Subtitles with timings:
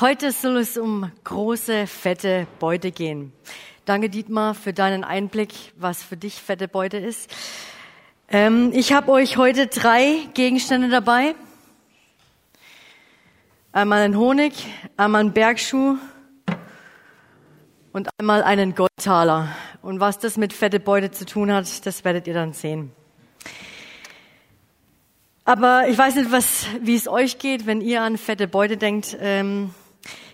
[0.00, 3.34] Heute soll es um große, fette Beute gehen.
[3.84, 7.30] Danke, Dietmar, für deinen Einblick, was für dich fette Beute ist.
[8.30, 11.34] Ähm, ich habe euch heute drei Gegenstände dabei.
[13.72, 14.54] Einmal einen Honig,
[14.96, 15.98] einmal einen Bergschuh
[17.92, 19.48] und einmal einen Goldtaler.
[19.82, 22.90] Und was das mit fette Beute zu tun hat, das werdet ihr dann sehen.
[25.44, 29.14] Aber ich weiß nicht, was, wie es euch geht, wenn ihr an fette Beute denkt.
[29.20, 29.74] Ähm,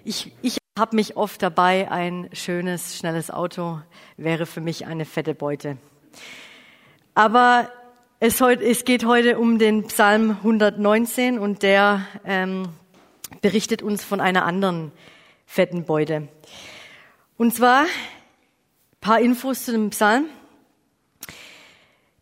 [0.07, 3.81] ich ich habe mich oft dabei, ein schönes, schnelles Auto
[4.17, 5.79] wäre für mich eine fette Beute.
[7.15, 7.71] Aber
[8.21, 12.69] es, es geht heute um den Psalm 119 und der ähm,
[13.41, 14.93] berichtet uns von einer anderen
[15.47, 16.29] fetten Beute.
[17.37, 17.89] Und zwar ein
[19.01, 20.27] paar Infos zu dem Psalm.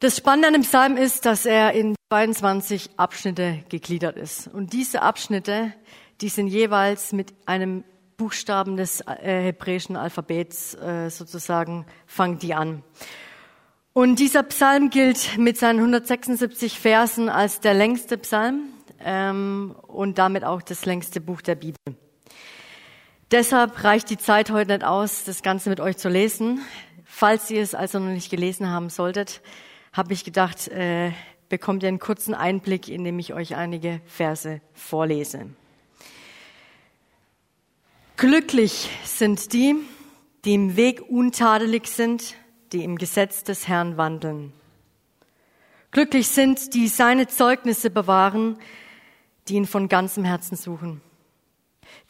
[0.01, 4.49] Das Spannende an dem Psalm ist, dass er in 22 Abschnitte gegliedert ist.
[4.49, 5.73] Und diese Abschnitte
[6.21, 7.85] die sind jeweils mit einem
[8.17, 12.83] Buchstaben des äh, hebräischen Alphabets äh, sozusagen, fangen die an.
[13.93, 18.65] Und dieser Psalm gilt mit seinen 176 Versen als der längste Psalm
[19.01, 21.79] ähm, und damit auch das längste Buch der Bibel.
[23.31, 26.61] Deshalb reicht die Zeit heute nicht aus, das Ganze mit euch zu lesen.
[27.05, 29.41] Falls ihr es also noch nicht gelesen haben solltet,
[29.93, 31.13] habe ich gedacht, äh,
[31.49, 35.47] bekommt ihr einen kurzen Einblick, indem ich euch einige Verse vorlese.
[38.17, 39.75] Glücklich sind die,
[40.45, 42.37] die im Weg untadelig sind,
[42.73, 44.53] die im Gesetz des Herrn wandeln.
[45.91, 48.57] Glücklich sind, die seine Zeugnisse bewahren,
[49.49, 51.01] die ihn von ganzem Herzen suchen,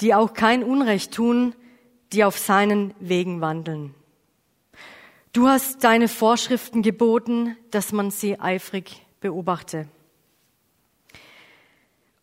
[0.02, 1.55] die auch kein Unrecht tun,
[2.12, 3.94] die auf seinen Wegen wandeln.
[5.33, 9.89] Du hast deine Vorschriften geboten, dass man sie eifrig beobachte.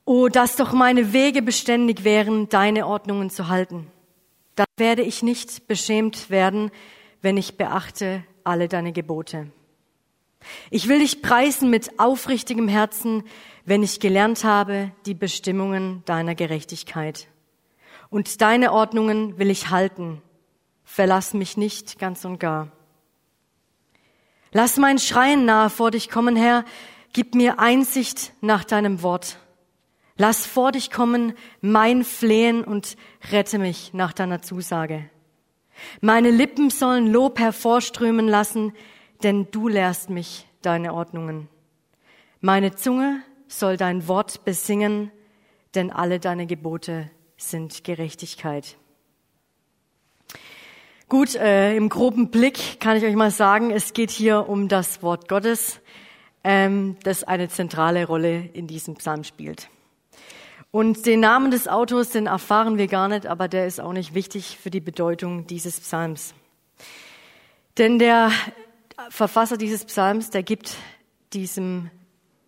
[0.06, 3.88] Oh, dass doch meine Wege beständig wären, deine Ordnungen zu halten.
[4.56, 6.72] Dann werde ich nicht beschämt werden,
[7.22, 9.52] wenn ich beachte alle deine Gebote.
[10.70, 13.24] Ich will dich preisen mit aufrichtigem Herzen,
[13.66, 17.28] wenn ich gelernt habe die Bestimmungen deiner Gerechtigkeit.
[18.10, 20.22] Und deine Ordnungen will ich halten.
[20.84, 22.72] Verlass mich nicht ganz und gar.
[24.52, 26.66] Lass mein Schreien nahe vor dich kommen, Herr.
[27.14, 29.38] Gib mir Einsicht nach deinem Wort.
[30.22, 32.96] Lass vor dich kommen mein Flehen und
[33.32, 35.10] rette mich nach deiner Zusage.
[36.00, 38.74] Meine Lippen sollen Lob hervorströmen lassen,
[39.24, 41.48] denn du lehrst mich deine Ordnungen.
[42.40, 45.10] Meine Zunge soll dein Wort besingen,
[45.74, 48.78] denn alle deine Gebote sind Gerechtigkeit.
[51.10, 55.02] Gut, äh, im groben Blick kann ich euch mal sagen, es geht hier um das
[55.02, 55.82] Wort Gottes,
[56.44, 59.68] ähm, das eine zentrale Rolle in diesem Psalm spielt.
[60.72, 64.14] Und den Namen des Autors, den erfahren wir gar nicht, aber der ist auch nicht
[64.14, 66.34] wichtig für die Bedeutung dieses Psalms.
[67.78, 68.32] Denn der
[69.10, 70.78] Verfasser dieses Psalms, der gibt
[71.34, 71.90] diesem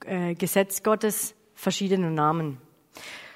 [0.06, 2.60] äh, Gesetz Gottes verschiedene Namen,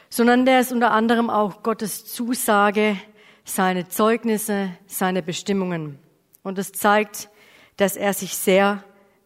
[0.09, 2.97] sondern der ist unter anderem auch Gottes Zusage,
[3.43, 5.99] seine Zeugnisse, seine Bestimmungen.
[6.43, 7.29] Und es zeigt,
[7.75, 8.83] dass er sich sehr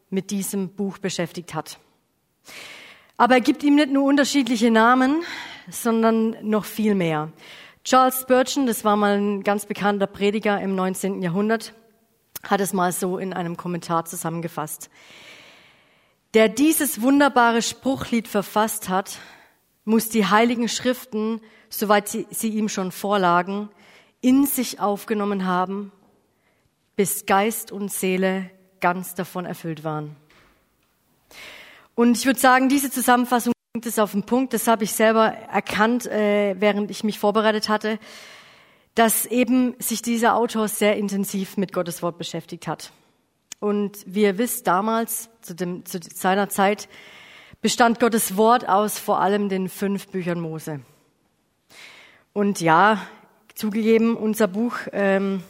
[0.09, 1.79] mit diesem Buch beschäftigt hat.
[3.17, 5.23] Aber er gibt ihm nicht nur unterschiedliche Namen,
[5.71, 7.31] sondern noch viel mehr.
[7.83, 11.21] Charles Spurgeon, das war mal ein ganz bekannter Prediger im 19.
[11.21, 11.73] Jahrhundert,
[12.43, 14.89] hat es mal so in einem Kommentar zusammengefasst.
[16.33, 19.17] Der dieses wunderbare Spruchlied verfasst hat,
[19.83, 23.69] muss die heiligen Schriften, soweit sie, sie ihm schon vorlagen,
[24.21, 25.91] in sich aufgenommen haben,
[26.95, 28.49] bis Geist und Seele
[28.79, 30.15] ganz davon erfüllt waren.
[31.95, 34.53] Und ich würde sagen, diese Zusammenfassung bringt es auf den Punkt.
[34.53, 37.99] Das habe ich selber erkannt, äh, während ich mich vorbereitet hatte,
[38.95, 42.91] dass eben sich dieser Autor sehr intensiv mit Gottes Wort beschäftigt hat.
[43.61, 46.89] Und wie ihr wisst, damals, zu, dem, zu seiner Zeit,
[47.61, 50.81] bestand Gottes Wort aus vor allem den fünf Büchern Mose.
[52.33, 53.01] Und ja,
[53.55, 55.43] zugegeben, unser Buch ähm,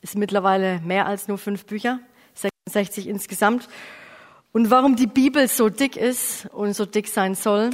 [0.00, 1.98] ist mittlerweile mehr als nur fünf Bücher,
[2.34, 3.68] 66 insgesamt.
[4.52, 7.70] Und warum die Bibel so dick ist und so dick sein soll,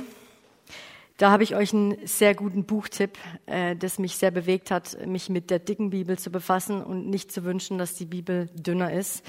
[1.17, 5.29] da habe ich euch einen sehr guten Buchtipp, äh, das mich sehr bewegt hat, mich
[5.29, 9.25] mit der dicken Bibel zu befassen und nicht zu wünschen, dass die Bibel dünner ist.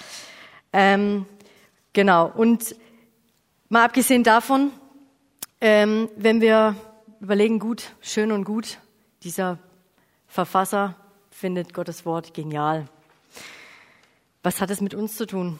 [0.71, 1.25] Ähm,
[1.91, 2.27] genau.
[2.29, 2.75] Und
[3.67, 4.69] mal abgesehen davon,
[5.59, 6.75] ähm, wenn wir
[7.19, 8.77] überlegen, gut, schön und gut,
[9.23, 9.57] dieser
[10.27, 10.95] Verfasser
[11.31, 12.87] findet Gottes Wort genial.
[14.43, 15.57] Was hat es mit uns zu tun?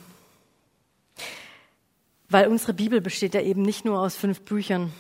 [2.30, 4.94] Weil unsere Bibel besteht ja eben nicht nur aus fünf Büchern.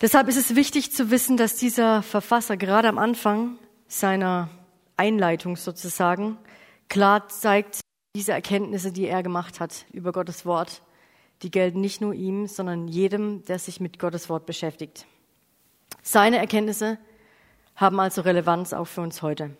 [0.00, 4.48] Deshalb ist es wichtig zu wissen, dass dieser Verfasser gerade am Anfang seiner
[4.96, 6.38] Einleitung sozusagen
[6.88, 7.80] klar zeigt,
[8.16, 10.82] diese Erkenntnisse, die er gemacht hat über Gottes Wort,
[11.42, 15.06] die gelten nicht nur ihm, sondern jedem, der sich mit Gottes Wort beschäftigt.
[16.02, 16.98] Seine Erkenntnisse
[17.76, 19.50] haben also Relevanz auch für uns heute.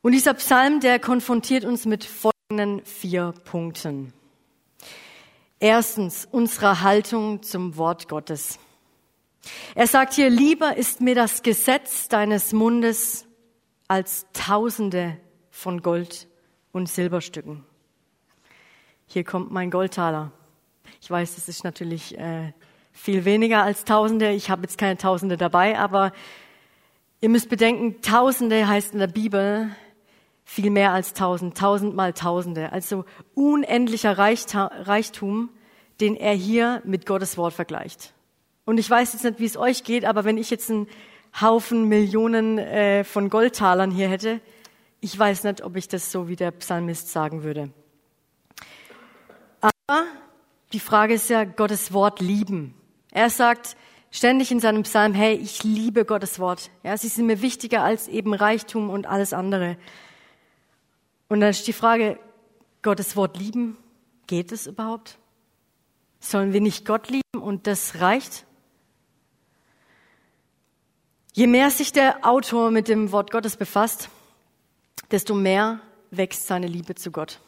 [0.00, 2.04] Und dieser Psalm, der konfrontiert uns mit
[2.82, 4.14] vier Punkten.
[5.60, 8.58] Erstens, unsere Haltung zum Wort Gottes.
[9.74, 13.26] Er sagt hier, lieber ist mir das Gesetz deines Mundes
[13.86, 15.18] als Tausende
[15.50, 16.26] von Gold
[16.72, 17.66] und Silberstücken.
[19.06, 20.32] Hier kommt mein Goldtaler.
[21.02, 22.54] Ich weiß, das ist natürlich äh,
[22.92, 24.30] viel weniger als Tausende.
[24.30, 26.12] Ich habe jetzt keine Tausende dabei, aber
[27.20, 29.70] ihr müsst bedenken, Tausende heißt in der Bibel
[30.48, 32.72] viel mehr als tausend, tausend mal Tausende.
[32.72, 33.04] Also
[33.34, 35.50] unendlicher Reichtum,
[36.00, 38.14] den er hier mit Gottes Wort vergleicht.
[38.64, 40.88] Und ich weiß jetzt nicht, wie es euch geht, aber wenn ich jetzt einen
[41.38, 44.40] Haufen Millionen äh, von Goldtalern hier hätte,
[45.00, 47.70] ich weiß nicht, ob ich das so wie der Psalmist sagen würde.
[49.60, 50.04] Aber
[50.72, 52.72] die Frage ist ja Gottes Wort lieben.
[53.12, 53.76] Er sagt
[54.10, 56.70] ständig in seinem Psalm, hey, ich liebe Gottes Wort.
[56.84, 59.76] Ja, sie sind mir wichtiger als eben Reichtum und alles andere.
[61.28, 62.18] Und dann ist die Frage,
[62.82, 63.76] Gottes Wort lieben,
[64.26, 65.18] geht es überhaupt?
[66.20, 68.46] Sollen wir nicht Gott lieben und das reicht?
[71.34, 74.08] Je mehr sich der Autor mit dem Wort Gottes befasst,
[75.10, 75.80] desto mehr
[76.10, 77.40] wächst seine Liebe zu Gott.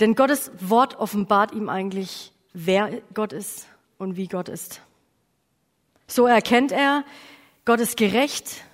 [0.00, 3.66] Denn Gottes Wort offenbart ihm eigentlich, wer Gott ist
[3.98, 4.80] und wie Gott ist.
[6.06, 7.04] So erkennt er,
[7.64, 8.64] Gott ist gerecht,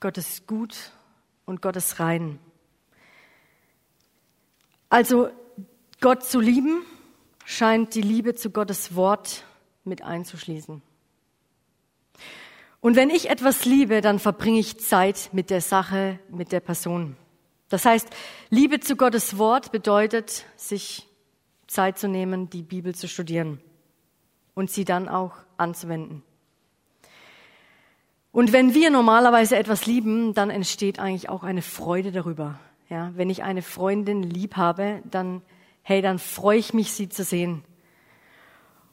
[0.00, 0.90] Gott ist gut
[1.44, 2.40] und Gott ist rein.
[4.90, 5.30] Also
[6.00, 6.82] Gott zu lieben,
[7.44, 9.44] scheint die Liebe zu Gottes Wort
[9.84, 10.82] mit einzuschließen.
[12.80, 17.16] Und wenn ich etwas liebe, dann verbringe ich Zeit mit der Sache, mit der Person.
[17.68, 18.08] Das heißt,
[18.48, 21.06] Liebe zu Gottes Wort bedeutet, sich
[21.68, 23.60] Zeit zu nehmen, die Bibel zu studieren
[24.54, 26.24] und sie dann auch anzuwenden.
[28.32, 32.58] Und wenn wir normalerweise etwas lieben, dann entsteht eigentlich auch eine Freude darüber.
[32.90, 35.42] Ja, wenn ich eine Freundin lieb habe, dann,
[35.82, 37.62] hey, dann freue ich mich, sie zu sehen.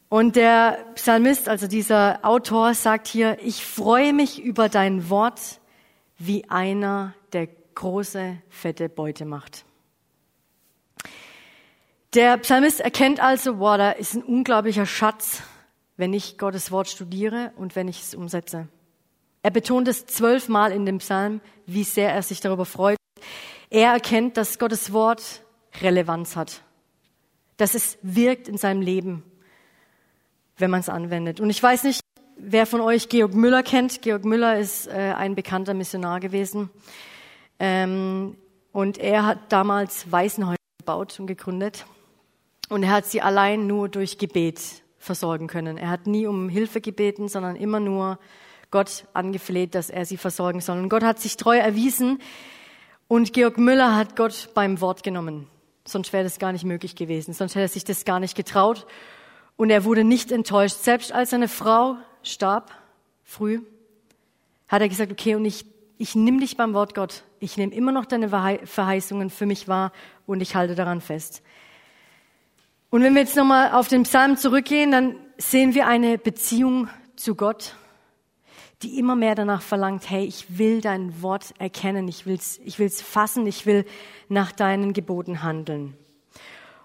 [0.08, 5.60] Und der Psalmist, also dieser Autor, sagt hier, ich freue mich über dein Wort
[6.20, 9.66] wie einer, der große, fette Beute macht.
[12.14, 15.42] Der Psalmist erkennt also, wow, da ist ein unglaublicher Schatz,
[15.98, 18.68] wenn ich Gottes Wort studiere und wenn ich es umsetze.
[19.42, 22.97] Er betont es zwölfmal in dem Psalm, wie sehr er sich darüber freut.
[23.70, 25.44] Er erkennt, dass Gottes Wort
[25.82, 26.62] Relevanz hat,
[27.58, 29.24] dass es wirkt in seinem Leben,
[30.58, 31.40] wenn man es anwendet.
[31.40, 32.02] Und ich weiß nicht,
[32.38, 34.02] wer von euch Georg Müller kennt.
[34.02, 36.70] Georg Müller ist äh, ein bekannter Missionar gewesen.
[37.60, 38.38] Ähm,
[38.72, 41.86] und er hat damals Waisenhäuser gebaut und gegründet.
[42.70, 44.62] Und er hat sie allein nur durch Gebet
[44.98, 45.78] versorgen können.
[45.78, 48.20] Er hat nie um Hilfe gebeten, sondern immer nur
[48.72, 50.78] Gott angefleht, dass er sie versorgen soll.
[50.78, 52.20] Und Gott hat sich treu erwiesen.
[53.08, 55.48] Und Georg Müller hat Gott beim Wort genommen.
[55.86, 57.34] Sonst wäre das gar nicht möglich gewesen.
[57.34, 58.86] Sonst hätte er sich das gar nicht getraut.
[59.56, 60.78] Und er wurde nicht enttäuscht.
[60.78, 62.72] Selbst als seine Frau starb,
[63.24, 63.62] früh,
[64.68, 65.66] hat er gesagt, okay, und ich,
[65.98, 67.24] ich nimm dich beim Wort Gott.
[67.40, 68.30] Ich nehme immer noch deine
[68.66, 69.94] Verheißungen für mich wahr
[70.26, 71.42] und ich halte daran fest.
[72.90, 77.36] Und wenn wir jetzt nochmal auf den Psalm zurückgehen, dann sehen wir eine Beziehung zu
[77.36, 77.76] Gott,
[78.84, 83.02] die immer mehr danach verlangt, hey, ich will dein Wort erkennen, ich will's, ich will's
[83.02, 83.86] fassen, ich will
[84.30, 85.96] nach deinen Geboten handeln.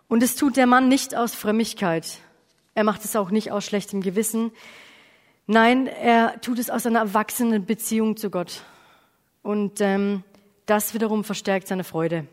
[0.08, 2.18] Und es tut der Mann nicht aus Frömmigkeit.
[2.74, 4.52] Er macht es auch nicht aus schlechtem Gewissen.
[5.46, 8.62] Nein, er tut es aus einer erwachsenen Beziehung zu Gott.
[9.42, 10.22] Und ähm,
[10.66, 12.26] das wiederum verstärkt seine Freude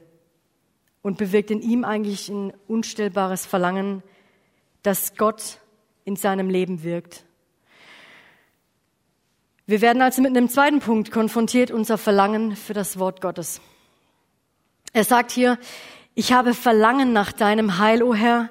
[1.02, 4.04] und bewirkt in ihm eigentlich ein unstillbares Verlangen,
[4.84, 5.60] dass Gott
[6.06, 7.26] in seinem Leben wirkt
[9.70, 13.62] wir werden also mit einem zweiten Punkt konfrontiert, unser Verlangen für das Wort Gottes.
[14.94, 15.60] Er sagt hier,
[16.16, 18.50] ich habe Verlangen nach deinem Heil, o oh Herr,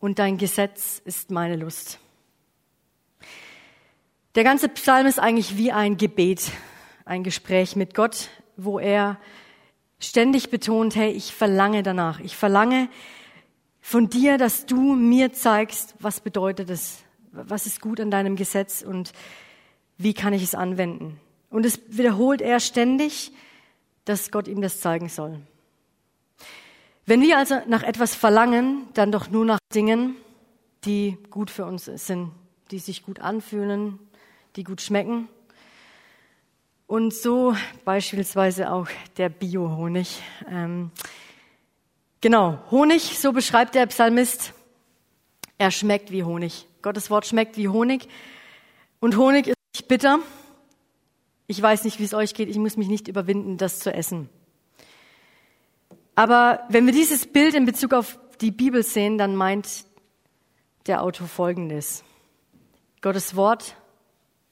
[0.00, 1.98] und dein Gesetz ist meine Lust.
[4.34, 6.50] Der ganze Psalm ist eigentlich wie ein Gebet,
[7.04, 9.18] ein Gespräch mit Gott, wo er
[9.98, 12.18] ständig betont, hey, ich verlange danach.
[12.20, 12.88] Ich verlange
[13.82, 18.80] von dir, dass du mir zeigst, was bedeutet es, was ist gut an deinem Gesetz
[18.80, 19.12] und
[19.98, 21.20] wie kann ich es anwenden?
[21.50, 23.32] Und es wiederholt er ständig,
[24.04, 25.40] dass Gott ihm das zeigen soll.
[27.06, 30.16] Wenn wir also nach etwas verlangen, dann doch nur nach Dingen,
[30.84, 32.32] die gut für uns sind,
[32.70, 33.98] die sich gut anfühlen,
[34.56, 35.28] die gut schmecken.
[36.86, 40.22] Und so beispielsweise auch der Bio-Honig.
[40.48, 40.90] Ähm,
[42.20, 44.52] genau, Honig, so beschreibt der Psalmist,
[45.58, 46.66] er schmeckt wie Honig.
[46.82, 48.08] Gottes Wort schmeckt wie Honig.
[49.00, 49.55] Und Honig ist
[49.88, 50.18] bitter.
[51.46, 52.48] Ich weiß nicht, wie es euch geht.
[52.48, 54.28] Ich muss mich nicht überwinden, das zu essen.
[56.14, 59.84] Aber wenn wir dieses Bild in Bezug auf die Bibel sehen, dann meint
[60.86, 62.04] der Autor Folgendes.
[63.02, 63.76] Gottes Wort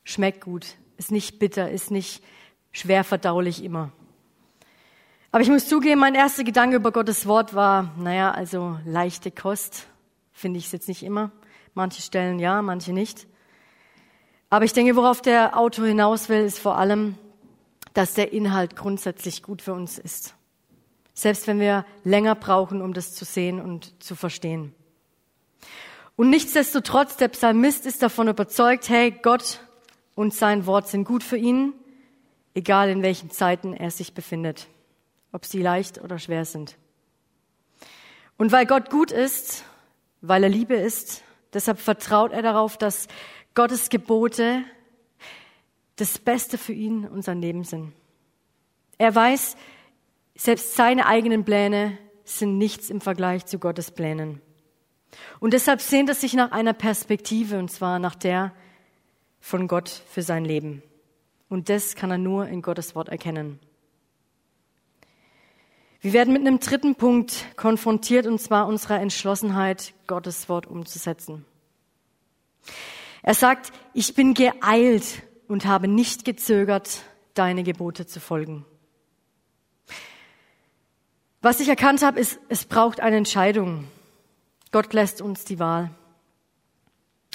[0.04, 2.22] schmeckt gut, ist nicht bitter, ist nicht
[2.72, 3.92] schwer verdaulich immer.
[5.32, 9.88] Aber ich muss zugeben, mein erster Gedanke über Gottes Wort war, naja, also leichte Kost
[10.32, 11.32] finde ich es jetzt nicht immer.
[11.74, 13.26] Manche Stellen ja, manche nicht.
[14.54, 17.16] Aber ich denke, worauf der Autor hinaus will, ist vor allem,
[17.92, 20.36] dass der Inhalt grundsätzlich gut für uns ist.
[21.12, 24.72] Selbst wenn wir länger brauchen, um das zu sehen und zu verstehen.
[26.14, 29.58] Und nichtsdestotrotz, der Psalmist ist davon überzeugt, hey, Gott
[30.14, 31.72] und sein Wort sind gut für ihn,
[32.54, 34.68] egal in welchen Zeiten er sich befindet,
[35.32, 36.76] ob sie leicht oder schwer sind.
[38.36, 39.64] Und weil Gott gut ist,
[40.20, 43.08] weil er Liebe ist, deshalb vertraut er darauf, dass
[43.54, 44.64] Gottes Gebote
[45.96, 47.92] das Beste für ihn und sein Leben sind.
[48.98, 49.56] Er weiß,
[50.34, 54.40] selbst seine eigenen Pläne sind nichts im Vergleich zu Gottes Plänen.
[55.38, 58.52] Und deshalb sehnt er sich nach einer Perspektive, und zwar nach der
[59.40, 60.82] von Gott für sein Leben.
[61.48, 63.60] Und das kann er nur in Gottes Wort erkennen.
[66.00, 71.44] Wir werden mit einem dritten Punkt konfrontiert, und zwar unserer Entschlossenheit, Gottes Wort umzusetzen.
[73.26, 78.66] Er sagt, ich bin geeilt und habe nicht gezögert, deine Gebote zu folgen.
[81.40, 83.88] Was ich erkannt habe, ist, es braucht eine Entscheidung.
[84.72, 85.90] Gott lässt uns die Wahl.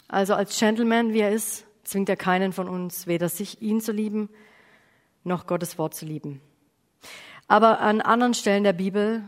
[0.08, 3.92] Also als Gentleman, wie er ist, zwingt er keinen von uns, weder sich ihn zu
[3.92, 4.30] lieben,
[5.24, 6.40] noch Gottes Wort zu lieben.
[7.48, 9.28] Aber an anderen Stellen der Bibel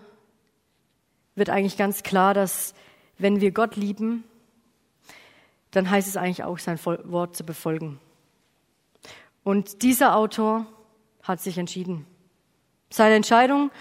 [1.33, 2.75] wird eigentlich ganz klar, dass
[3.17, 4.25] wenn wir Gott lieben,
[5.71, 7.99] dann heißt es eigentlich auch, sein Wort zu befolgen.
[9.43, 10.65] Und dieser Autor
[11.23, 12.05] hat sich entschieden.
[12.89, 13.71] Seine Entscheidung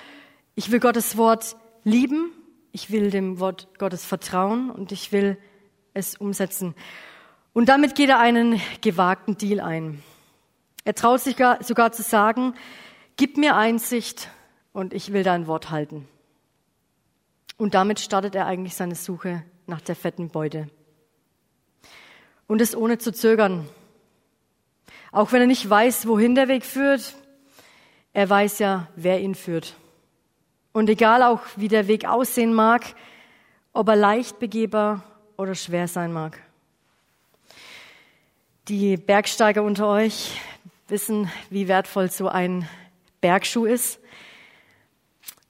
[0.61, 2.33] ich will Gottes Wort lieben,
[2.71, 5.39] ich will dem Wort Gottes vertrauen und ich will
[5.95, 6.75] es umsetzen.
[7.55, 10.03] Und damit geht er einen gewagten Deal ein.
[10.85, 12.53] Er traut sich sogar zu sagen,
[13.17, 14.29] gib mir Einsicht
[14.75, 16.07] und ich will dein Wort halten.
[17.57, 20.69] Und damit startet er eigentlich seine Suche nach der fetten Beute.
[22.51, 23.69] Und es ohne zu zögern.
[25.13, 27.15] Auch wenn er nicht weiß, wohin der Weg führt,
[28.13, 29.77] er weiß ja, wer ihn führt.
[30.73, 32.83] Und egal auch, wie der Weg aussehen mag,
[33.73, 35.05] ob er leicht begehbar
[35.37, 36.43] oder schwer sein mag.
[38.67, 40.33] Die Bergsteiger unter euch
[40.89, 42.69] wissen, wie wertvoll so ein
[43.21, 44.01] Bergschuh ist.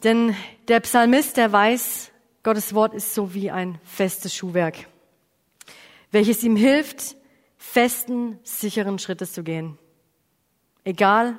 [0.05, 0.37] Denn
[0.69, 2.11] der Psalmist, der weiß,
[2.43, 4.87] Gottes Wort ist so wie ein festes Schuhwerk,
[6.11, 7.17] welches ihm hilft,
[7.57, 9.79] festen, sicheren Schritte zu gehen.
[10.85, 11.39] Egal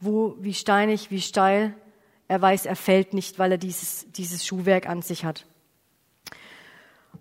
[0.00, 1.74] wo, wie steinig, wie steil,
[2.26, 5.44] er weiß, er fällt nicht, weil er dieses, dieses Schuhwerk an sich hat.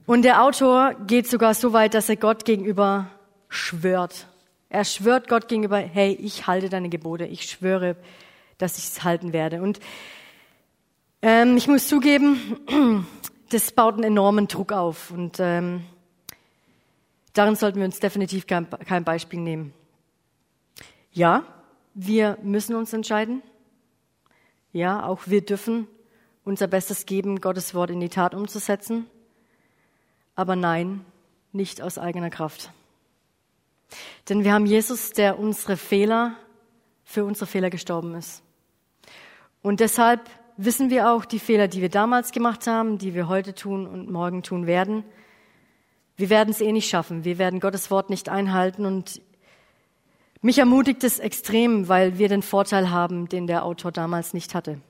[0.05, 3.12] Und der Autor geht sogar so weit, dass er Gott gegenüber
[3.50, 4.27] schwört.
[4.69, 7.95] Er schwört Gott gegenüber, hey, ich halte deine Gebote, ich schwöre,
[8.57, 9.62] dass ich es halten werde.
[9.62, 9.79] Und
[11.21, 12.57] ähm, ich muss zugeben,
[13.50, 15.12] das baut einen enormen Druck auf.
[15.12, 15.83] Und ähm,
[17.33, 19.74] darin sollten wir uns definitiv kein, kein Beispiel nehmen.
[21.12, 21.43] Ja,
[21.93, 23.41] wir müssen uns entscheiden.
[24.71, 25.88] Ja, auch wir dürfen
[26.43, 29.07] unser Bestes geben, Gottes Wort in die Tat umzusetzen.
[30.36, 31.05] Aber nein,
[31.51, 32.71] nicht aus eigener Kraft.
[34.27, 36.36] Denn wir haben Jesus, der unsere Fehler,
[37.03, 38.43] für unsere Fehler gestorben ist.
[39.62, 43.55] Und deshalb wissen wir auch die Fehler, die wir damals gemacht haben, die wir heute
[43.55, 45.03] tun und morgen tun werden.
[46.19, 47.23] Wir werden es eh nicht schaffen.
[47.23, 48.85] Wir werden Gottes Wort nicht einhalten.
[48.85, 49.21] Und
[50.41, 54.81] mich ermutigt es extrem, weil wir den Vorteil haben, den der Autor damals nicht hatte.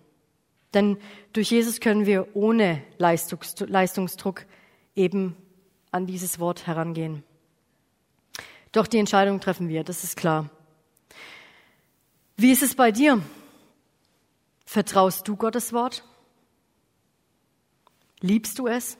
[0.73, 0.97] Denn
[1.31, 4.47] durch Jesus können wir ohne Leistungsdruck
[4.95, 5.37] eben
[5.91, 7.21] an dieses Wort herangehen.
[8.71, 10.49] Doch die Entscheidung treffen wir, das ist klar.
[12.37, 13.21] Wie ist es bei dir?
[14.65, 16.03] Vertraust du Gottes Wort?
[18.19, 18.97] Liebst du es?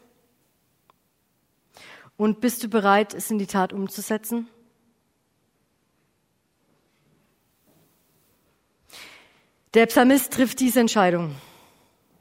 [2.19, 4.49] Und bist du bereit, es in die Tat umzusetzen?
[9.73, 11.37] Der Psalmist trifft diese Entscheidung,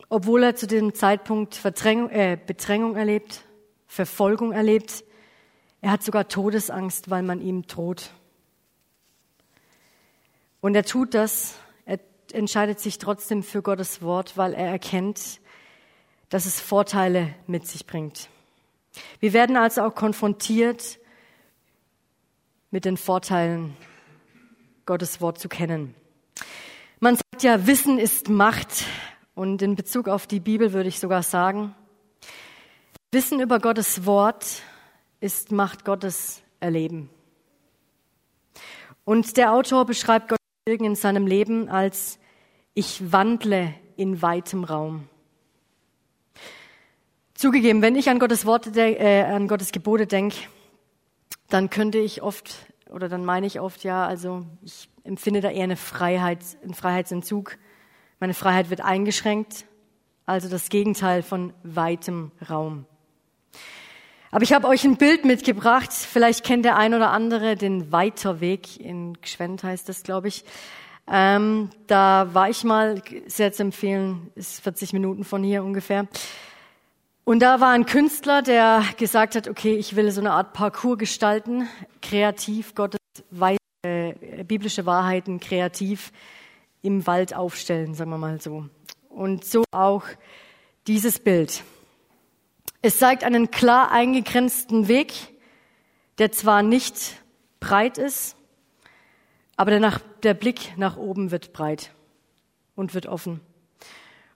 [0.09, 3.43] obwohl er zu dem Zeitpunkt äh, Bedrängung erlebt,
[3.89, 5.03] Verfolgung erlebt.
[5.81, 8.13] Er hat sogar Todesangst, weil man ihm droht.
[10.61, 11.99] Und er tut das, er
[12.33, 15.41] entscheidet sich trotzdem für Gottes Wort, weil er erkennt,
[16.29, 18.31] dass es Vorteile mit sich bringt.
[19.21, 20.99] Wir werden also auch konfrontiert
[22.71, 23.77] mit den Vorteilen,
[24.87, 25.95] Gottes Wort zu kennen.
[27.01, 28.85] Man sagt ja, Wissen ist Macht.
[29.35, 31.75] Und in Bezug auf die Bibel würde ich sogar sagen,
[33.13, 34.63] Wissen über Gottes Wort
[35.21, 37.09] ist Macht Gottes Erleben.
[39.05, 42.19] Und der Autor beschreibt Gott in seinem Leben als
[42.75, 45.09] ich wandle in weitem Raum.
[47.39, 50.39] Zugegeben, wenn ich an Gottes Worte, äh, an Gottes Gebote denke,
[51.49, 55.63] dann könnte ich oft oder dann meine ich oft, ja, also ich empfinde da eher
[55.63, 57.57] eine Freiheit, einen Freiheitsentzug.
[58.19, 59.67] Meine Freiheit wird eingeschränkt,
[60.27, 62.87] also das Gegenteil von weitem Raum.
[64.33, 65.93] Aber ich habe euch ein Bild mitgebracht.
[65.93, 68.81] Vielleicht kennt der ein oder andere den Weiterweg.
[68.81, 70.45] In Gschwend heißt das, glaube ich.
[71.07, 76.09] Ähm, da war ich mal, sehr zu empfehlen, ist 40 Minuten von hier ungefähr.
[77.29, 80.97] Und da war ein Künstler, der gesagt hat, okay, ich will so eine Art Parcours
[80.97, 81.69] gestalten,
[82.01, 83.01] kreativ, Gottes
[83.83, 86.11] äh, biblische Wahrheiten kreativ
[86.81, 88.65] im Wald aufstellen, sagen wir mal so.
[89.11, 90.05] Und so auch
[90.87, 91.65] dieses Bild.
[92.81, 95.13] Es zeigt einen klar eingegrenzten Weg,
[96.17, 97.23] der zwar nicht
[97.61, 98.37] breit ist,
[99.55, 101.93] aber der, nach, der Blick nach oben wird breit
[102.75, 103.43] und wird offen.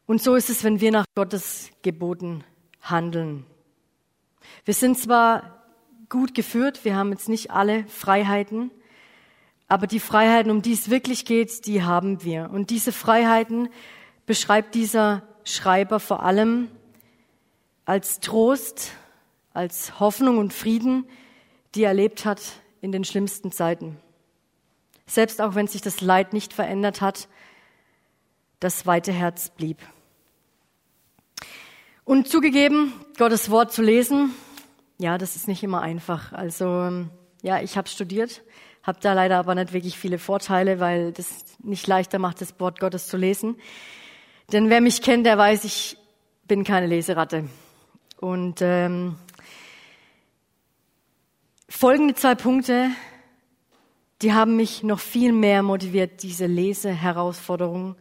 [0.05, 2.45] Und so ist es, wenn wir nach Gottes Geboten
[2.83, 3.47] handeln.
[4.65, 5.63] Wir sind zwar
[6.09, 8.71] gut geführt, wir haben jetzt nicht alle Freiheiten,
[9.69, 12.51] aber die Freiheiten, um die es wirklich geht, die haben wir.
[12.51, 13.71] Und diese Freiheiten
[14.27, 16.69] beschreibt dieser Schreiber vor allem
[17.87, 18.93] als Trost,
[19.55, 21.07] als Hoffnung und Frieden,
[21.75, 22.41] die er erlebt hat
[22.83, 23.97] in den schlimmsten Zeiten.
[25.07, 27.29] Selbst auch wenn sich das Leid nicht verändert hat,
[28.61, 29.79] das weite Herz blieb.
[32.13, 34.35] Und zugegeben, Gottes Wort zu lesen,
[34.99, 36.35] ja, das ist nicht immer einfach.
[36.35, 37.09] Also ähm,
[37.41, 38.43] ja, ich habe studiert,
[38.83, 42.81] habe da leider aber nicht wirklich viele Vorteile, weil das nicht leichter macht, das Wort
[42.81, 43.57] Gottes zu lesen.
[44.53, 45.97] Denn wer mich kennt, der weiß, ich
[46.47, 47.49] bin keine Leseratte.
[48.21, 49.17] Und ähm,
[51.67, 52.91] folgende zwei Punkte,
[54.21, 57.97] die haben mich noch viel mehr motiviert, diese Leseherausforderung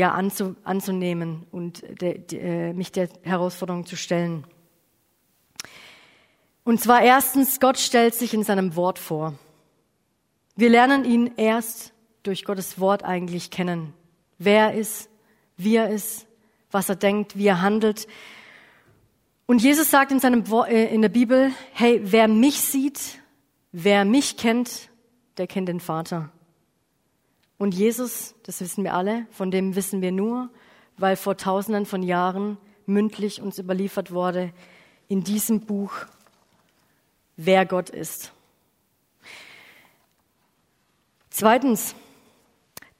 [0.00, 4.44] ja anzu, anzunehmen und de, de, äh, mich der Herausforderung zu stellen.
[6.64, 9.34] Und zwar erstens, Gott stellt sich in seinem Wort vor.
[10.56, 13.92] Wir lernen ihn erst durch Gottes Wort eigentlich kennen.
[14.38, 15.10] Wer er ist,
[15.56, 16.26] wie er ist,
[16.70, 18.06] was er denkt, wie er handelt.
[19.44, 23.18] Und Jesus sagt in, seinem, äh, in der Bibel, hey, wer mich sieht,
[23.72, 24.88] wer mich kennt,
[25.36, 26.30] der kennt den Vater.
[27.60, 30.48] Und Jesus, das wissen wir alle, von dem wissen wir nur,
[30.96, 34.54] weil vor tausenden von Jahren mündlich uns überliefert wurde
[35.08, 35.92] in diesem Buch,
[37.36, 38.32] wer Gott ist.
[41.28, 41.94] Zweitens,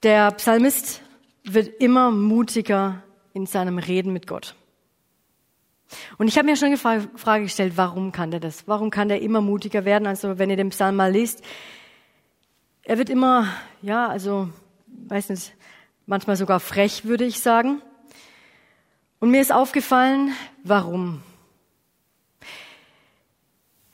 [0.03, 1.01] der Psalmist
[1.45, 4.57] wird immer mutiger in seinem Reden mit Gott.
[6.19, 8.69] Und ich habe mir schon die Frage gestellt, warum kann der das?
[8.69, 10.07] Warum kann der immer mutiger werden?
[10.07, 11.43] Also wenn ihr den Psalm mal liest,
[12.91, 13.47] er wird immer,
[13.83, 14.51] ja, also,
[15.07, 15.53] weiß nicht,
[16.07, 17.81] manchmal sogar frech, würde ich sagen.
[19.21, 21.23] Und mir ist aufgefallen, warum.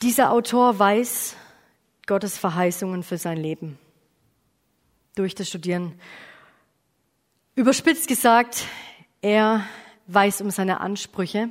[0.01, 1.35] Dieser Autor weiß
[2.07, 3.77] Gottes Verheißungen für sein Leben
[5.13, 5.93] durch das Studieren.
[7.53, 8.65] Überspitzt gesagt,
[9.21, 9.63] er
[10.07, 11.49] weiß um seine Ansprüche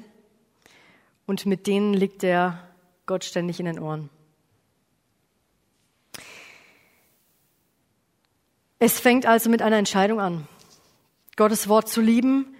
[1.26, 2.58] und mit denen liegt er
[3.06, 4.10] Gott ständig in den Ohren.
[8.86, 10.46] Es fängt also mit einer Entscheidung an,
[11.34, 12.54] Gottes Wort zu lieben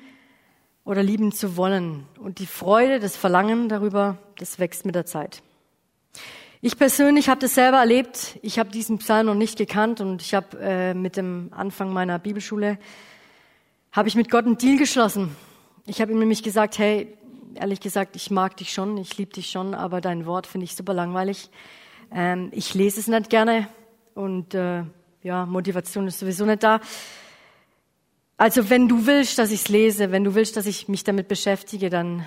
[0.85, 2.05] oder lieben zu wollen.
[2.19, 5.41] Und die Freude, das Verlangen darüber, das wächst mit der Zeit.
[6.63, 8.41] Ich persönlich habe das selber erlebt.
[8.43, 12.19] Ich habe diesen Psalm noch nicht gekannt und ich habe äh, mit dem Anfang meiner
[12.19, 12.77] Bibelschule
[13.93, 15.37] habe ich mit Gott einen Deal geschlossen.
[15.87, 17.17] Ich habe ihm nämlich gesagt, hey,
[17.55, 20.75] ehrlich gesagt, ich mag dich schon, ich liebe dich schon, aber dein Wort finde ich
[20.75, 21.51] super langweilig.
[22.11, 23.69] Ähm, ich lese es nicht gerne
[24.17, 24.83] und äh,
[25.27, 26.81] ja, Motivation ist sowieso nicht da.
[28.37, 31.27] Also wenn du willst, dass ich es lese, wenn du willst, dass ich mich damit
[31.27, 32.25] beschäftige, dann,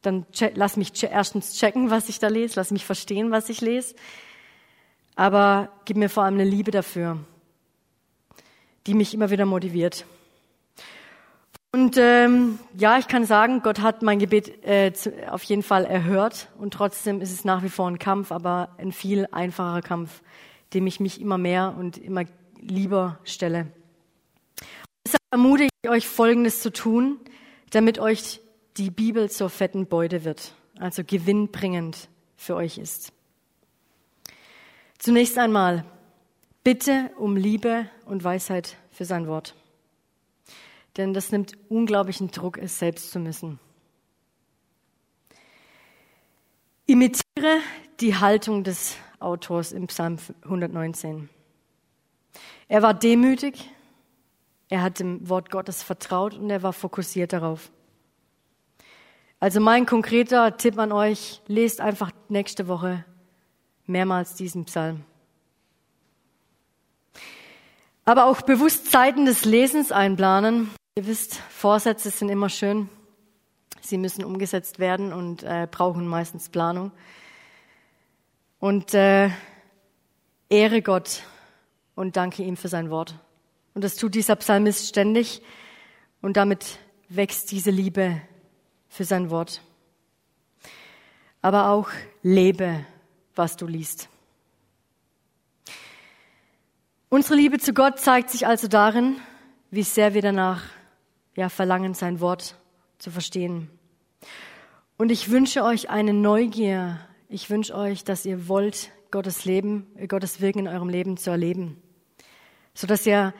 [0.00, 3.94] dann lass mich erstens checken, was ich da lese, lass mich verstehen, was ich lese.
[5.16, 7.18] Aber gib mir vor allem eine Liebe dafür,
[8.86, 10.06] die mich immer wieder motiviert.
[11.72, 14.92] Und ähm, ja, ich kann sagen, Gott hat mein Gebet äh,
[15.28, 18.92] auf jeden Fall erhört und trotzdem ist es nach wie vor ein Kampf, aber ein
[18.92, 20.22] viel einfacher Kampf,
[20.74, 22.24] dem ich mich immer mehr und immer
[22.60, 23.72] lieber stelle.
[25.06, 27.18] Deshalb ermutige ich euch, Folgendes zu tun,
[27.70, 28.40] damit euch
[28.76, 33.12] die Bibel zur fetten Beute wird, also gewinnbringend für euch ist.
[34.98, 35.84] Zunächst einmal,
[36.62, 39.54] bitte um Liebe und Weisheit für sein Wort
[40.96, 43.58] denn das nimmt unglaublichen Druck, es selbst zu müssen.
[46.86, 47.60] Imitiere
[48.00, 51.28] die Haltung des Autors im Psalm 119.
[52.68, 53.70] Er war demütig,
[54.68, 57.70] er hat dem Wort Gottes vertraut und er war fokussiert darauf.
[59.40, 63.04] Also mein konkreter Tipp an euch, lest einfach nächste Woche
[63.86, 65.04] mehrmals diesen Psalm.
[68.06, 70.70] Aber auch bewusst Zeiten des Lesens einplanen.
[70.96, 72.88] Ihr wisst, Vorsätze sind immer schön.
[73.80, 76.92] Sie müssen umgesetzt werden und äh, brauchen meistens Planung.
[78.64, 79.28] Und äh,
[80.48, 81.24] ehre Gott
[81.94, 83.14] und danke ihm für sein Wort.
[83.74, 85.42] Und das tut dieser Psalmist ständig.
[86.22, 86.78] Und damit
[87.10, 88.22] wächst diese Liebe
[88.88, 89.60] für sein Wort.
[91.42, 91.90] Aber auch
[92.22, 92.86] lebe,
[93.34, 94.08] was du liest.
[97.10, 99.16] Unsere Liebe zu Gott zeigt sich also darin,
[99.70, 100.62] wie sehr wir danach
[101.36, 102.56] ja, verlangen, sein Wort
[102.96, 103.68] zu verstehen.
[104.96, 106.98] Und ich wünsche euch eine Neugier.
[107.28, 111.80] Ich wünsche euch, dass ihr wollt, Gottes Leben, Gottes Wirken in eurem Leben zu erleben.
[112.74, 113.32] So dass ihr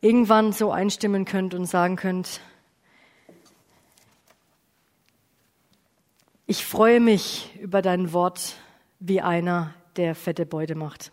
[0.00, 2.40] irgendwann so einstimmen könnt und sagen könnt,
[6.46, 8.56] ich freue mich über dein Wort
[9.00, 11.10] wie einer, der fette Beute macht.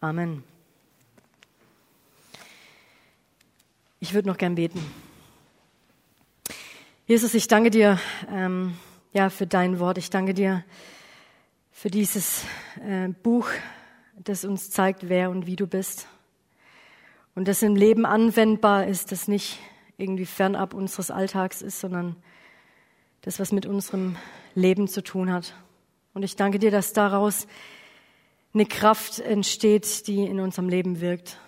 [0.00, 0.44] Amen.
[4.00, 4.80] Ich würde noch gern beten.
[7.06, 7.98] Jesus, ich danke dir
[8.30, 8.76] ähm,
[9.18, 9.98] ja, für dein Wort.
[9.98, 10.62] Ich danke dir
[11.72, 12.44] für dieses
[12.86, 13.48] äh, Buch,
[14.14, 16.06] das uns zeigt, wer und wie du bist.
[17.34, 19.58] Und das im Leben anwendbar ist, das nicht
[19.96, 22.14] irgendwie fernab unseres Alltags ist, sondern
[23.22, 24.14] das, was mit unserem
[24.54, 25.52] Leben zu tun hat.
[26.14, 27.48] Und ich danke dir, dass daraus
[28.54, 31.40] eine Kraft entsteht, die in unserem Leben wirkt.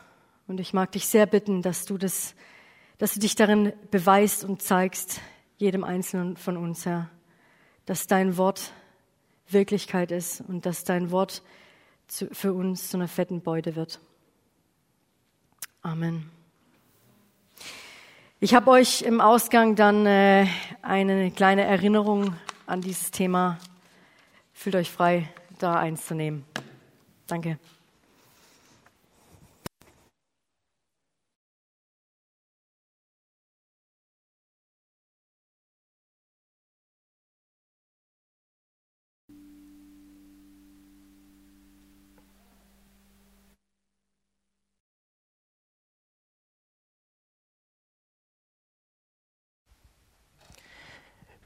[0.49, 2.35] Und ich mag dich sehr bitten, dass du das,
[2.99, 5.21] dass du dich darin beweist und zeigst,
[5.57, 7.11] jedem Einzelnen von uns, Herr,
[7.91, 8.73] dass dein Wort
[9.49, 11.43] Wirklichkeit ist und dass dein Wort
[12.07, 13.99] für uns zu einer fetten Beute wird.
[15.83, 16.31] Amen.
[18.39, 20.47] Ich habe euch im Ausgang dann äh,
[20.83, 23.59] eine kleine Erinnerung an dieses Thema.
[24.53, 26.45] Fühlt euch frei, da eins zu nehmen.
[27.27, 27.59] Danke.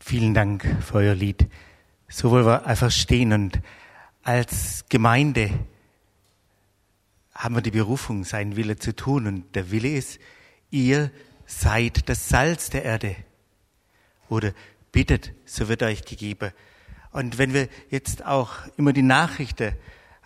[0.06, 1.48] Vielen Dank für euer Lied.
[2.08, 3.62] So wollen wir einfach stehen und
[4.22, 5.50] als Gemeinde
[7.34, 10.20] haben wir die Berufung, seinen Wille zu tun und der Wille ist,
[10.70, 11.10] ihr
[11.46, 13.16] seid das Salz der Erde.
[14.28, 14.52] Oder
[14.92, 16.52] bittet, so wird euch gegeben.
[17.10, 19.72] Und wenn wir jetzt auch immer die Nachrichten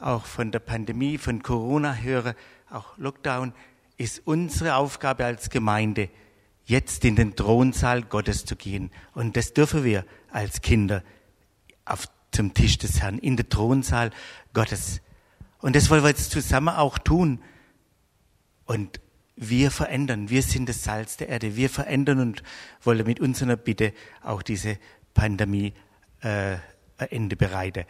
[0.00, 2.34] auch von der Pandemie, von Corona hören,
[2.68, 3.52] auch Lockdown,
[3.96, 6.08] ist unsere Aufgabe als Gemeinde,
[6.68, 8.90] jetzt in den Thronsaal Gottes zu gehen.
[9.14, 11.02] Und das dürfen wir als Kinder
[11.86, 14.10] auf, zum Tisch des Herrn, in den Thronsaal
[14.52, 15.00] Gottes.
[15.60, 17.40] Und das wollen wir jetzt zusammen auch tun.
[18.66, 19.00] Und
[19.34, 22.42] wir verändern, wir sind das Salz der Erde, wir verändern und
[22.82, 24.78] wollen mit unserer Bitte auch diese
[25.14, 25.72] Pandemie
[26.20, 26.56] äh,
[26.98, 27.84] Ende bereiten.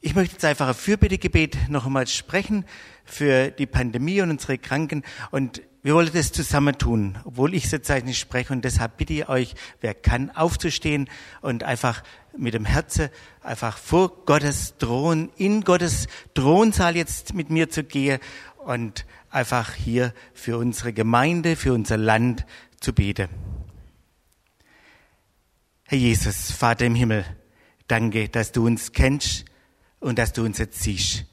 [0.00, 2.66] Ich möchte jetzt einfach ein Fürbittegebet noch einmal sprechen
[3.04, 5.02] für die Pandemie und unsere Kranken.
[5.30, 8.52] Und wir wollen das zusammen tun, obwohl ich jetzt nicht spreche.
[8.52, 11.08] Und deshalb bitte ich euch, wer kann, aufzustehen
[11.42, 12.02] und einfach
[12.36, 13.08] mit dem Herzen
[13.40, 18.18] einfach vor Gottes Thron, in Gottes Thronsaal jetzt mit mir zu gehen
[18.58, 22.46] und einfach hier für unsere Gemeinde, für unser Land
[22.80, 23.28] zu beten.
[25.84, 27.24] Herr Jesus, Vater im Himmel,
[27.86, 29.44] danke, dass du uns kennst
[30.00, 31.26] und dass du uns jetzt siehst.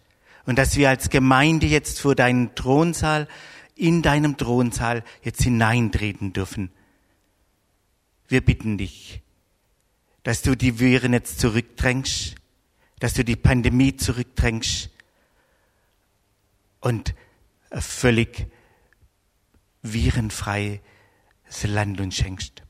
[0.45, 3.27] Und dass wir als Gemeinde jetzt vor deinen Thronsaal
[3.75, 6.71] in deinem Thronsaal jetzt hineintreten dürfen.
[8.27, 9.21] Wir bitten dich,
[10.23, 12.36] dass du die Viren jetzt zurückdrängst,
[12.99, 14.89] dass du die Pandemie zurückdrängst
[16.79, 17.13] und
[17.71, 18.47] völlig
[19.81, 20.81] virenfrei
[21.45, 22.63] das Land uns schenkst.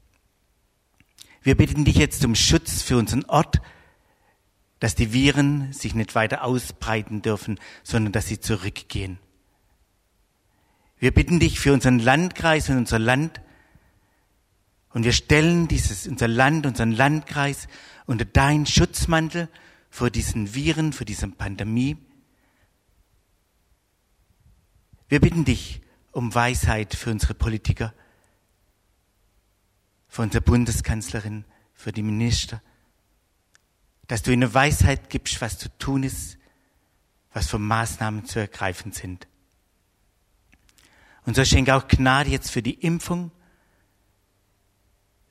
[1.42, 3.62] Wir bitten dich jetzt um Schutz für unseren Ort,
[4.80, 9.20] dass die Viren sich nicht weiter ausbreiten dürfen, sondern dass sie zurückgehen.
[11.04, 13.42] Wir bitten dich für unseren Landkreis und unser Land,
[14.92, 17.68] und wir stellen dieses, unser Land, unseren Landkreis
[18.06, 19.50] unter deinen Schutzmantel
[19.89, 21.98] vor diesen Viren, vor dieser Pandemie.
[25.10, 25.82] Wir bitten dich
[26.13, 27.94] um Weisheit für unsere Politiker,
[30.08, 32.62] für unsere Bundeskanzlerin, für die Minister,
[34.08, 36.38] dass du ihnen Weisheit gibst, was zu tun ist,
[37.34, 39.28] was für Maßnahmen zu ergreifen sind.
[41.26, 43.32] Und so schenke auch Gnade jetzt für die Impfung,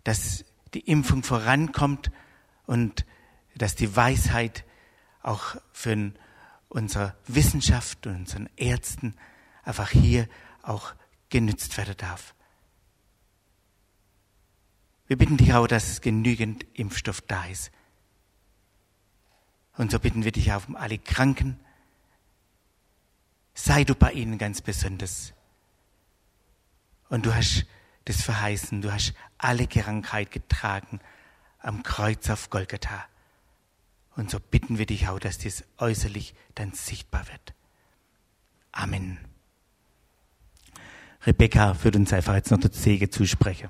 [0.05, 2.11] dass die Impfung vorankommt
[2.67, 3.05] und
[3.55, 4.65] dass die Weisheit
[5.23, 6.13] auch für
[6.69, 9.15] unsere Wissenschaft und unseren Ärzten
[9.63, 10.29] einfach hier
[10.63, 10.95] auch
[11.29, 12.35] genützt werden darf.
[15.07, 17.71] Wir bitten dich auch, dass genügend Impfstoff da ist.
[19.77, 21.61] Und so bitten wir dich auch um alle Kranken.
[23.55, 25.35] Sei du bei ihnen ganz besonders.
[27.13, 27.67] Und du hast
[28.07, 30.99] das verheißen, du hast alle Krankheit getragen
[31.59, 33.05] am Kreuz auf Golgatha.
[34.17, 37.53] Und so bitten wir dich auch, dass dies äußerlich dann sichtbar wird.
[38.73, 39.19] Amen.
[41.27, 43.69] Rebecca wird uns einfach jetzt noch das Segen zusprechen.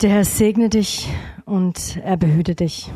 [0.00, 1.10] Der Herr segne dich
[1.44, 2.90] und er behüte dich.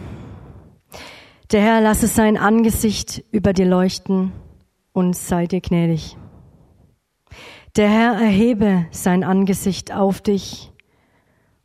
[1.54, 4.32] Der Herr lasse sein Angesicht über dir leuchten
[4.92, 6.16] und sei dir gnädig.
[7.76, 10.72] Der Herr erhebe sein Angesicht auf dich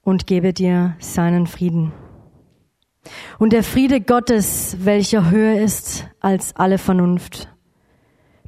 [0.04, 1.92] und gebe dir seinen Frieden.
[3.40, 7.52] Und der Friede Gottes, welcher höher ist als alle Vernunft,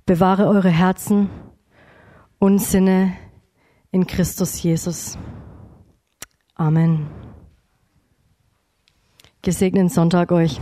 [0.05, 1.27] bewahre eure Herzen
[2.37, 3.13] und Sinne
[3.89, 5.17] in Christus Jesus.
[6.53, 7.07] Amen.
[9.41, 10.61] Gesegneten Sonntag euch.